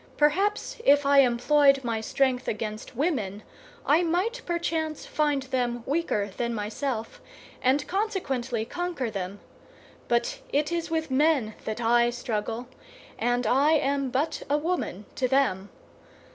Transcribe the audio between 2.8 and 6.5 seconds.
women I might perchance find them weaker